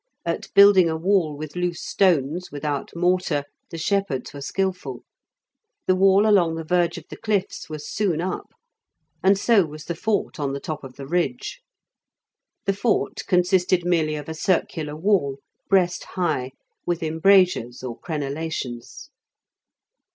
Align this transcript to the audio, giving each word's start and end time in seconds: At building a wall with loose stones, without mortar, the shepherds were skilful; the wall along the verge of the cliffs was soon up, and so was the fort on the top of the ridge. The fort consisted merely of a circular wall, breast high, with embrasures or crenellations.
At 0.25 0.51
building 0.55 0.89
a 0.89 0.97
wall 0.97 1.37
with 1.37 1.55
loose 1.55 1.83
stones, 1.85 2.51
without 2.51 2.89
mortar, 2.95 3.43
the 3.69 3.77
shepherds 3.77 4.33
were 4.33 4.41
skilful; 4.41 5.03
the 5.85 5.93
wall 5.93 6.27
along 6.27 6.55
the 6.55 6.63
verge 6.63 6.97
of 6.97 7.05
the 7.11 7.15
cliffs 7.17 7.69
was 7.69 7.87
soon 7.87 8.19
up, 8.19 8.49
and 9.23 9.37
so 9.37 9.63
was 9.63 9.85
the 9.85 9.93
fort 9.93 10.39
on 10.39 10.53
the 10.53 10.59
top 10.59 10.83
of 10.83 10.95
the 10.95 11.05
ridge. 11.05 11.61
The 12.65 12.73
fort 12.73 13.21
consisted 13.27 13.85
merely 13.85 14.15
of 14.15 14.27
a 14.27 14.33
circular 14.33 14.95
wall, 14.95 15.37
breast 15.69 16.03
high, 16.15 16.53
with 16.83 17.03
embrasures 17.03 17.83
or 17.83 17.95
crenellations. 17.99 19.11